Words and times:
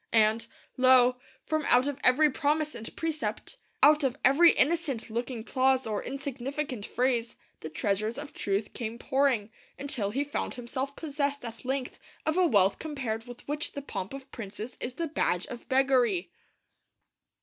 And, 0.13 0.47
lo, 0.77 1.17
from 1.45 1.63
out 1.67 1.85
of 1.87 1.99
every 2.03 2.31
promise 2.31 2.73
and 2.73 2.89
precept, 2.95 3.57
out 3.83 4.03
of 4.03 4.17
every 4.25 4.49
innocent 4.53 5.11
looking 5.11 5.43
clause 5.43 5.85
or 5.85 6.03
insignificant 6.03 6.87
phrase, 6.87 7.35
the 7.59 7.69
treasures 7.69 8.17
of 8.17 8.33
truth 8.33 8.73
came 8.73 8.97
pouring, 8.97 9.51
until 9.77 10.09
he 10.09 10.23
found 10.23 10.55
himself 10.55 10.95
possessed 10.95 11.45
at 11.45 11.65
length 11.65 11.99
of 12.25 12.35
a 12.35 12.47
wealth 12.47 12.79
compared 12.79 13.27
with 13.27 13.47
which 13.47 13.73
the 13.73 13.81
pomp 13.83 14.11
of 14.15 14.31
princes 14.31 14.75
is 14.79 14.95
the 14.95 15.05
badge 15.05 15.45
of 15.45 15.69
beggary. 15.69 16.31